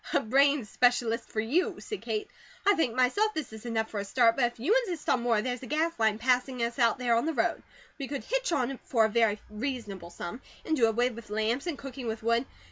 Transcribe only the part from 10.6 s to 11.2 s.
and do away